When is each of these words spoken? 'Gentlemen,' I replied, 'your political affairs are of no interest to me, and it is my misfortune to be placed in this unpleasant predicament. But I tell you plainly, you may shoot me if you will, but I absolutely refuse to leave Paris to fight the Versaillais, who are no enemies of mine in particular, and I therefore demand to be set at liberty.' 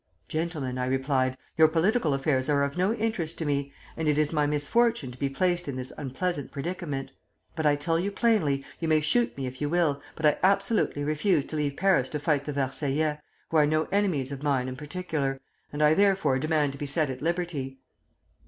'Gentlemen,' 0.27 0.79
I 0.79 0.87
replied, 0.87 1.37
'your 1.57 1.67
political 1.67 2.15
affairs 2.15 2.49
are 2.49 2.63
of 2.63 2.75
no 2.75 2.91
interest 2.91 3.37
to 3.37 3.45
me, 3.45 3.71
and 3.95 4.07
it 4.09 4.17
is 4.17 4.33
my 4.33 4.47
misfortune 4.47 5.11
to 5.11 5.19
be 5.19 5.29
placed 5.29 5.67
in 5.67 5.75
this 5.75 5.93
unpleasant 5.95 6.49
predicament. 6.51 7.11
But 7.55 7.67
I 7.67 7.75
tell 7.75 7.99
you 7.99 8.11
plainly, 8.11 8.65
you 8.79 8.87
may 8.87 8.99
shoot 8.99 9.37
me 9.37 9.45
if 9.45 9.61
you 9.61 9.69
will, 9.69 10.01
but 10.15 10.25
I 10.25 10.39
absolutely 10.41 11.03
refuse 11.03 11.45
to 11.45 11.55
leave 11.55 11.77
Paris 11.77 12.09
to 12.09 12.19
fight 12.19 12.45
the 12.45 12.53
Versaillais, 12.53 13.19
who 13.51 13.57
are 13.57 13.67
no 13.67 13.87
enemies 13.91 14.31
of 14.31 14.41
mine 14.41 14.67
in 14.67 14.75
particular, 14.75 15.39
and 15.71 15.83
I 15.83 15.93
therefore 15.93 16.39
demand 16.39 16.71
to 16.71 16.79
be 16.79 16.87
set 16.87 17.11
at 17.11 17.21
liberty.' 17.21 17.77